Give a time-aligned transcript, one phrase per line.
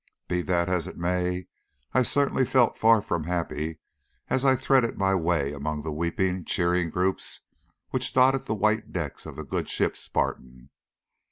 [0.27, 1.45] Be that as it may,
[1.93, 3.77] I certainly felt far from happy
[4.31, 7.41] as I threaded my way among the weeping, cheering groups
[7.91, 10.71] which dotted the white decks of the good ship Spartan.